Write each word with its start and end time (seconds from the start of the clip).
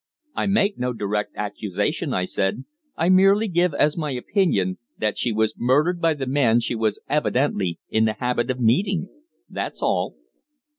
"I 0.33 0.47
make 0.47 0.79
no 0.79 0.93
direct 0.93 1.35
accusation," 1.35 2.11
I 2.11 2.25
said. 2.25 2.65
"I 2.95 3.09
merely 3.09 3.47
give 3.47 3.71
as 3.75 3.95
my 3.95 4.09
opinion 4.09 4.79
that 4.97 5.15
she 5.19 5.31
was 5.31 5.53
murdered 5.55 6.01
by 6.01 6.15
the 6.15 6.25
man 6.25 6.59
she 6.59 6.73
was 6.73 6.99
evidently 7.07 7.77
in 7.87 8.05
the 8.05 8.13
habit 8.13 8.49
of 8.49 8.59
meeting. 8.59 9.09
That's 9.47 9.83
all." 9.83 10.15